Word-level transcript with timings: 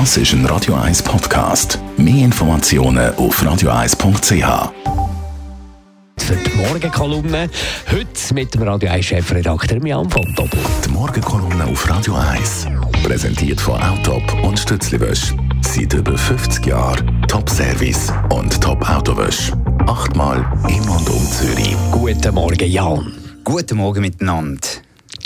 Das 0.00 0.16
ist 0.16 0.32
ein 0.32 0.44
Radio 0.46 0.74
1 0.74 1.04
Podcast. 1.04 1.78
Mehr 1.96 2.24
Informationen 2.24 3.14
auf 3.14 3.40
radio1.ch. 3.40 4.72
Für 6.18 6.34
die 6.34 6.56
Morgenkolumne. 6.56 7.48
Heute 7.92 8.34
mit 8.34 8.52
dem 8.52 8.62
Radio 8.64 8.90
1 8.90 9.04
Chefredakteur 9.04 9.86
Jan 9.86 10.10
von 10.10 10.34
Doppel. 10.34 10.58
Die 10.84 10.88
Morgenkolumne 10.88 11.66
auf 11.66 11.88
Radio 11.88 12.16
1. 12.16 12.66
Präsentiert 13.04 13.60
von 13.60 13.80
Autop 13.80 14.24
und 14.42 14.58
Stützliwösch. 14.58 15.32
Seit 15.60 15.94
über 15.94 16.18
50 16.18 16.66
Jahren 16.66 17.24
Top-Service 17.28 18.12
und 18.30 18.60
Top-Autowösch. 18.60 19.52
Achtmal 19.86 20.38
im 20.66 20.90
und 20.90 21.08
um 21.08 21.24
Zürich. 21.30 21.76
Guten 21.92 22.34
Morgen, 22.34 22.68
Jan. 22.68 23.12
Guten 23.44 23.76
Morgen 23.76 24.00
miteinander. 24.00 24.58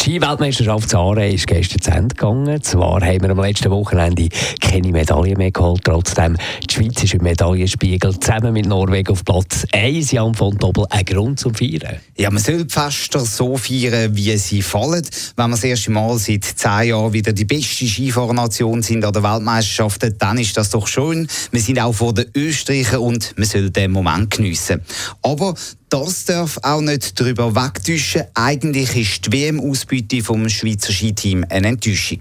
Die 0.08 0.14
Ski-Weltmeisterschaft 0.14 0.94
Aare 0.94 1.28
ist 1.28 1.46
gestern 1.46 1.82
zu 1.82 1.90
Ende 1.90 2.14
gegangen. 2.14 2.62
Zwar 2.62 3.02
haben 3.02 3.20
wir 3.20 3.28
am 3.28 3.40
letzten 3.40 3.70
Wochenende 3.70 4.30
keine 4.58 4.88
Medaille 4.88 5.36
mehr 5.36 5.50
geholt. 5.50 5.82
Trotzdem, 5.84 6.38
die 6.66 6.74
Schweiz 6.74 7.02
ist 7.02 7.12
im 7.12 7.22
Medaillenspiegel 7.24 8.18
zusammen 8.18 8.54
mit 8.54 8.64
Norwegen 8.64 9.12
auf 9.12 9.22
Platz 9.22 9.66
1. 9.70 10.12
Jan 10.12 10.34
von 10.34 10.56
Doppel, 10.56 10.86
ein 10.88 11.04
Grund 11.04 11.38
zum 11.38 11.54
Feiern. 11.54 11.96
Ja, 12.16 12.30
man 12.30 12.42
soll 12.42 12.64
Fester 12.70 13.20
so 13.20 13.58
feiern, 13.58 14.16
wie 14.16 14.34
sie 14.38 14.62
fallen. 14.62 15.06
Wenn 15.36 15.50
wir 15.50 15.56
das 15.56 15.64
erste 15.64 15.90
Mal 15.90 16.16
seit 16.16 16.44
zehn 16.44 16.88
Jahren 16.88 17.12
wieder 17.12 17.34
die 17.34 17.44
beste 17.44 17.86
Skifahrernation 17.86 18.80
sind 18.80 19.04
an 19.04 19.12
der 19.12 19.22
Weltmeisterschaft, 19.22 20.06
dann 20.18 20.38
ist 20.38 20.56
das 20.56 20.70
doch 20.70 20.86
schön. 20.86 21.28
Wir 21.52 21.60
sind 21.60 21.78
auch 21.78 21.92
vor 21.92 22.14
den 22.14 22.30
Österreichern 22.34 23.00
und 23.00 23.34
man 23.36 23.46
soll 23.46 23.68
den 23.68 23.90
Moment 23.90 24.30
geniessen. 24.30 24.80
Aber 25.20 25.54
das 25.90 26.26
darf 26.26 26.58
auch 26.62 26.82
nicht 26.82 27.18
darüber 27.18 27.54
wegtäuschen. 27.54 28.24
Eigentlich 28.34 28.94
ist 28.94 29.26
die 29.26 29.32
WM-Ausbeute 29.32 30.22
vom 30.22 30.46
Schweizer 30.48 30.92
Skiteam 30.92 31.46
eine 31.48 31.68
Enttäuschung. 31.68 32.18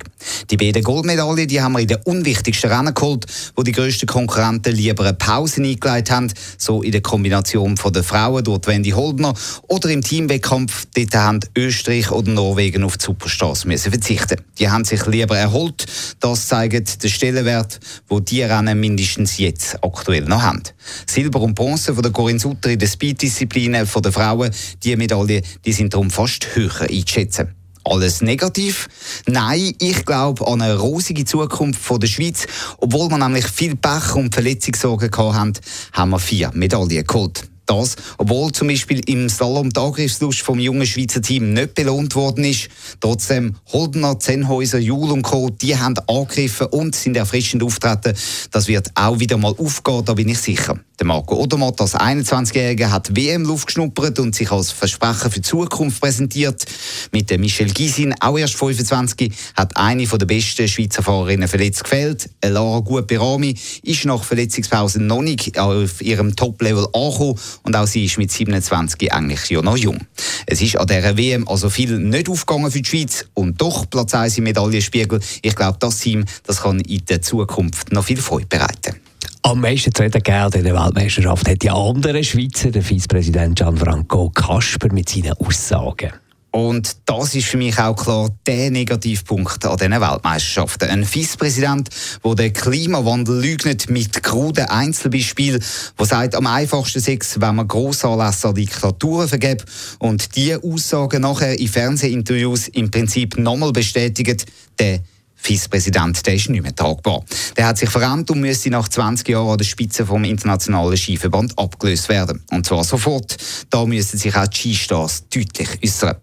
Die 0.50 0.56
beiden 0.56 0.84
Goldmedaillen 0.84 1.48
die 1.48 1.62
haben 1.62 1.74
wir 1.74 1.80
in 1.80 1.88
den 1.88 1.98
unwichtigsten 2.06 2.72
Rennen 2.72 2.94
geholt, 2.94 3.26
wo 3.56 3.64
die 3.64 3.74
grössten 3.74 4.06
Konkurrenten 4.06 4.74
lieber 4.74 5.04
eine 5.04 5.14
Pause 5.16 5.62
eingeleitet 5.62 6.12
haben, 6.12 6.34
so 6.58 6.82
in 6.82 6.94
der 6.94 7.02
Kombination 7.02 7.76
von 7.76 7.92
den 7.92 8.04
Frauen 8.04 8.44
durch 8.44 8.68
Wendy 8.68 8.92
Holdner 8.92 9.34
oder 9.68 9.90
im 9.90 10.02
Teamwettkampf, 10.02 10.86
dort 10.96 11.16
haben 11.16 11.40
Österreich 11.58 12.10
oder 12.12 12.32
Norwegen 12.32 12.86
auf 12.86 12.98
die 12.98 13.06
Superstars 13.06 13.66
müssen 13.66 13.92
verzichten. 13.92 14.40
Die 14.60 14.70
haben 14.70 14.86
sich 14.86 15.06
lieber 15.08 15.38
erholt. 15.38 15.86
Das 16.22 16.48
zeigt 16.48 17.04
den 17.04 17.10
Stellenwert, 17.10 17.80
wo 18.08 18.22
die 18.22 18.44
Rennen 18.44 18.80
mindestens 18.80 19.38
jetzt 19.38 19.84
aktuell 19.84 20.24
noch 20.24 20.42
haben. 20.42 20.64
Silber 21.06 21.42
und 21.42 21.56
Bronze 21.56 21.94
von 21.94 22.02
der 22.02 22.12
Corinne 22.14 22.40
Sutter 22.40 22.70
in 22.70 22.80
der 22.80 22.88
Speed-Disziplin 22.88 23.57
von 23.86 24.02
der 24.02 24.12
Frauen, 24.12 24.52
die 24.84 24.96
Medaillen, 24.96 25.44
die 25.66 25.74
sind 25.74 25.94
darum 25.94 26.10
fast 26.10 26.56
höher 26.56 26.82
einzuschätzen. 26.82 27.56
Alles 27.84 28.22
negativ? 28.22 28.90
Nein, 29.28 29.74
ich 29.80 30.06
glaube 30.06 30.46
an 30.46 30.62
eine 30.62 30.78
rosige 30.78 31.24
Zukunft 31.24 31.82
von 31.82 32.00
der 32.00 32.08
Schweiz. 32.08 32.46
Obwohl 32.80 33.10
wir 33.10 33.18
nämlich 33.18 33.48
viel 33.48 33.76
Pech 33.76 34.16
und 34.16 34.34
Verletzungssorgen 34.34 35.10
hatten, 35.12 35.54
haben 35.94 36.10
wir 36.10 36.20
vier 36.20 36.52
Medaillen 36.54 37.06
geholt. 37.06 37.48
Das, 37.68 37.98
obwohl 38.18 38.52
zum 38.54 38.70
Beispiel 38.70 39.02
im 39.10 39.28
Slalom 39.30 39.70
die 39.70 39.80
Angriffslust 39.80 40.40
vom 40.40 40.58
jungen 40.58 40.88
Schweizer 40.88 41.22
Team 41.22 41.54
nicht 41.54 41.76
belohnt 41.76 42.16
worden 42.16 42.46
ist. 42.46 42.70
Trotzdem, 43.02 43.56
Holdener, 43.68 44.20
Zenhäuser, 44.20 44.80
Jul 44.80 45.12
und 45.12 45.22
Co., 45.22 45.50
die 45.50 45.78
haben 45.78 45.96
angegriffen 46.08 46.68
und 46.68 46.96
sind 46.96 47.18
erfrischend 47.18 47.62
auftreten. 47.62 48.14
Das 48.52 48.70
wird 48.70 48.90
auch 48.96 49.20
wieder 49.20 49.38
mal 49.38 49.54
aufgehen, 49.58 50.06
da 50.06 50.14
bin 50.14 50.30
ich 50.30 50.40
sicher. 50.40 50.80
Der 51.00 51.06
Marco 51.06 51.36
Odermatt 51.36 51.80
als 51.80 51.94
21-Jähriger 51.94 52.90
hat 52.90 53.16
WM-Luft 53.16 53.68
geschnuppert 53.68 54.18
und 54.18 54.34
sich 54.34 54.50
als 54.50 54.72
Versprecher 54.72 55.30
für 55.30 55.42
die 55.42 55.44
Zukunft 55.44 56.02
präsentiert. 56.02 56.66
Mit 57.12 57.30
der 57.30 57.38
Michelle 57.38 57.72
Gysin, 57.72 58.16
auch 58.20 58.36
erst 58.36 58.56
25, 58.56 59.32
hat 59.56 59.78
eine 59.78 60.08
der 60.08 60.26
besten 60.26 60.68
Schweizer 60.68 61.04
Fahrerinnen 61.04 61.48
verletzt 61.48 61.84
gefällt. 61.84 62.30
Lara 62.44 62.80
Guperami 62.80 63.56
ist 63.84 64.06
nach 64.06 64.24
Verletzungspause 64.24 65.00
noch 65.00 65.22
nicht 65.22 65.60
auf 65.60 66.02
ihrem 66.02 66.36
Top-Level 66.36 66.88
angekommen 66.94 67.38
und 67.64 67.76
auch 67.76 67.88
sie 67.88 68.06
ist 68.06 68.18
mit 68.18 68.32
27 68.32 69.12
eigentlich 69.12 69.50
ja 69.50 69.62
noch 69.62 69.78
jung. 69.78 70.00
Es 70.46 70.62
ist 70.62 70.78
an 70.78 70.88
dieser 70.88 71.18
WM 71.18 71.48
also 71.48 71.70
viel 71.70 71.98
nicht 72.00 72.30
aufgegangen 72.30 72.72
für 72.72 72.82
die 72.82 72.90
Schweiz 72.90 73.26
und 73.34 73.60
doch 73.62 73.90
Platz 73.90 74.14
1 74.14 74.38
im 74.38 74.46
Medaillenspiegel. 74.46 75.20
Ich 75.42 75.56
glaube, 75.56 75.78
das 75.80 76.00
Team 76.00 76.26
das 76.44 76.62
kann 76.62 76.80
in 76.80 77.06
der 77.06 77.22
Zukunft 77.22 77.92
noch 77.92 78.04
viel 78.04 78.18
Freude 78.18 78.48
bereiten. 78.48 78.96
Am 79.44 79.62
meisten 79.62 79.94
zu 79.94 80.04
reden 80.04 80.22
in 80.56 80.64
der 80.64 80.76
Weltmeisterschaft 80.76 81.48
hat 81.48 81.62
die 81.62 81.70
andere 81.70 82.24
Schweizer, 82.24 82.72
der 82.72 82.82
Vizepräsident 82.82 83.58
Gianfranco 83.58 84.30
Kasper, 84.30 84.92
mit 84.92 85.08
seinen 85.08 85.34
Aussagen. 85.34 86.12
Und 86.52 86.98
das 87.06 87.36
ist 87.36 87.48
für 87.48 87.58
mich 87.58 87.78
auch 87.78 87.96
klar 87.96 88.30
der 88.46 88.72
Negativpunkt 88.72 89.66
an 89.66 89.78
diesen 89.78 89.92
Weltmeisterschaften. 90.02 90.90
Ein 90.90 91.06
Vizepräsident, 91.06 91.90
der 92.24 92.36
den 92.36 92.54
Klimawandel 92.54 93.46
leugnet 93.46 93.90
mit 93.90 94.24
kruden 94.24 94.66
Einzelbeispielen, 94.66 95.64
der 96.00 96.06
sagt, 96.06 96.36
am 96.36 96.48
einfachsten 96.48 97.00
sei 97.00 97.18
es, 97.20 97.40
wenn 97.40 97.56
man 97.56 97.68
Grossanlässe 97.68 98.48
an 98.48 98.56
Diktaturen 98.56 99.28
vergibt 99.28 99.66
und 100.00 100.36
diese 100.36 100.64
Aussagen 100.64 101.22
nachher 101.22 101.60
in 101.60 101.68
Fernsehinterviews 101.68 102.70
im 102.70 102.90
Prinzip 102.92 103.38
nochmal 103.38 103.74
bestätigt, 103.74 104.46
der 104.80 105.02
Vizepräsident, 105.38 106.26
der 106.26 106.36
ist 106.36 106.50
nicht 106.50 106.62
mehr 106.62 106.76
tragbar. 106.76 107.24
Der 107.56 107.68
hat 107.68 107.78
sich 107.78 107.90
verrannt 107.90 108.30
und 108.32 108.42
müsste 108.42 108.70
nach 108.70 108.90
20 108.90 109.30
Jahren 109.30 109.50
an 109.50 109.58
der 109.58 109.66
Spitze 109.66 110.06
vom 110.06 110.24
Internationalen 110.24 110.98
Skiverband 110.98 111.58
abgelöst 111.58 112.10
werden. 112.10 112.44
Und 112.52 112.66
zwar 112.66 112.84
sofort. 112.84 113.38
Da 113.70 113.86
müssen 113.86 114.18
sich 114.18 114.36
auch 114.36 114.48
die 114.48 114.58
Skistars 114.58 115.24
deutlich 115.30 115.70
äußern. 115.84 116.16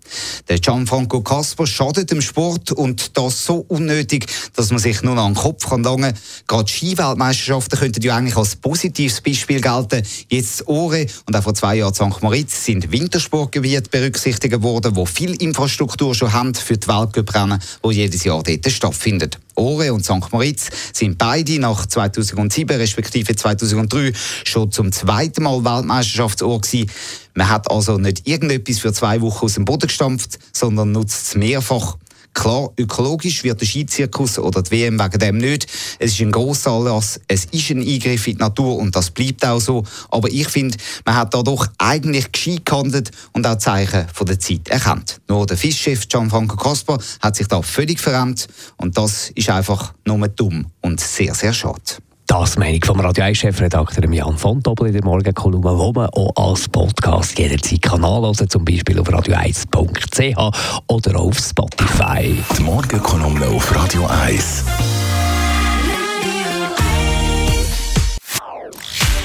Der 0.49 0.59
Gianfranco 0.59 1.23
Casper 1.23 1.67
schadet 1.67 2.11
dem 2.11 2.21
Sport 2.21 2.73
und 2.73 3.17
das 3.17 3.47
so 3.47 3.65
unnötig, 3.69 4.27
dass 4.55 4.71
man 4.71 4.79
sich 4.79 5.03
nur 5.03 5.17
an 5.17 5.33
den 5.33 5.41
Kopf 5.41 5.69
kann 5.69 5.83
langen. 5.83 6.13
Gerade 6.47 6.71
Skiweltmeisterschaften 6.71 7.79
könnten 7.79 8.03
ja 8.03 8.17
eigentlich 8.17 8.37
als 8.37 8.57
positives 8.57 9.21
Beispiel 9.21 9.61
gelten. 9.61 10.03
Jetzt 10.29 10.67
Ore 10.67 11.07
und 11.27 11.37
auch 11.37 11.43
vor 11.43 11.55
zwei 11.55 11.77
Jahren 11.77 11.95
St. 11.95 12.23
Moritz 12.23 12.65
sind 12.65 12.93
Wintersportgebiete 12.93 13.89
berücksichtigt 13.89 14.63
worden, 14.63 14.97
wo 14.97 15.07
viel 15.07 15.35
Infrastruktur 15.43 16.15
schon 16.15 16.33
haben 16.33 16.55
für 16.55 16.77
die 16.77 16.87
Weltcuprennen, 16.87 17.61
die 17.85 17.91
jedes 17.91 18.25
Jahr 18.25 18.43
dort 18.43 18.71
stattfinden 18.71 19.04
stattfindet. 19.05 19.39
Ore 19.55 19.93
und 19.93 20.05
St. 20.05 20.33
Moritz 20.33 20.69
sind 20.93 21.19
beide 21.19 21.59
nach 21.61 21.87
2007 21.87 22.77
respektive 22.77 23.37
2003 23.37 24.13
schon 24.45 24.73
zum 24.73 24.91
zweiten 24.91 25.45
Mal 25.45 25.65
Weltmeisterschaftsort 25.65 26.63
gewesen. 26.63 26.91
Man 27.35 27.49
hat 27.49 27.71
also 27.71 27.99
nicht 27.99 28.27
irgendetwas 28.27 28.79
für 28.79 28.93
zwei 28.93 29.21
Wochen 29.21 29.45
aus 29.45 29.55
dem 29.55 29.65
Boden 29.65 29.87
gestampft, 29.87 30.39
sondern 30.53 30.93
nutzt 30.93 31.29
es 31.29 31.35
mehrfach. 31.35 31.97
Klar, 32.35 32.71
ökologisch 32.77 33.45
wird 33.45 33.61
der 33.61 33.67
Skizirkus 33.67 34.39
oder 34.39 34.63
die 34.63 34.73
WM 34.73 34.99
wegen 34.99 35.19
dem 35.19 35.39
nicht. 35.39 35.67
Es 35.99 36.13
ist 36.13 36.21
ein 36.21 36.33
grosser 36.33 36.73
Anlass, 36.73 37.21
es 37.29 37.45
ist 37.47 37.71
ein 37.71 37.81
Eingriff 37.81 38.27
in 38.27 38.35
die 38.35 38.41
Natur 38.41 38.77
und 38.77 38.95
das 38.95 39.11
bleibt 39.11 39.47
auch 39.47 39.61
so. 39.61 39.85
Aber 40.11 40.29
ich 40.29 40.49
finde, 40.49 40.77
man 41.05 41.15
hat 41.15 41.33
da 41.33 41.43
doch 41.43 41.67
eigentlich 41.79 42.33
gescheit 42.33 42.67
gehandelt 42.67 43.13
und 43.33 43.47
auch 43.47 43.59
Zeichen 43.59 44.07
von 44.13 44.27
der 44.27 44.41
Zeit 44.41 44.69
erkannt. 44.69 45.21
Nur 45.29 45.47
der 45.47 45.57
Fischchef 45.57 46.09
Gianfranco 46.09 46.57
Kasper 46.57 46.99
hat 47.21 47.37
sich 47.37 47.47
da 47.47 47.63
völlig 47.63 48.01
verrennt 48.01 48.49
und 48.77 48.99
das 48.99 49.31
ist 49.35 49.49
einfach 49.49 49.95
nur 50.05 50.27
dumm 50.29 50.67
und 50.81 51.01
sehr, 51.01 51.35
sehr 51.35 51.53
schade. 51.53 52.04
Das 52.27 52.57
Meinung 52.57 52.83
vom 52.83 53.01
Radio 53.01 53.25
1 53.25 53.39
Chefredakteur 53.39 54.11
Jan 54.11 54.39
von 54.39 54.61
Doppel 54.61 54.89
in 54.89 54.95
der 54.95 55.05
Morgenkolumne, 55.05 55.79
wo 55.79 55.93
man 55.93 56.09
auch 56.11 56.33
als 56.37 56.69
Podcast 56.69 57.39
jederzeit 57.39 57.83
kann 57.83 58.05
anhören, 58.05 58.49
zum 58.49 58.65
Beispiel 58.65 58.99
auf 58.99 59.09
radio1.ch 59.09 60.83
oder 60.89 61.21
auf 61.21 61.39
Spotify. 61.39 62.35
Die 62.57 62.63
Morgenkolumne 62.63 63.47
auf 63.49 63.75
Radio 63.75 64.07
1. 64.07 64.65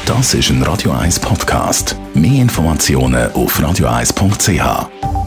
Das 0.05 0.33
ist 0.33 0.49
ein 0.49 0.61
Radio 0.63 0.91
1 0.91 1.19
Podcast. 1.19 1.95
Mehr 2.13 2.41
Informationen 2.41 3.31
auf 3.33 3.59
radio1.ch. 3.59 5.19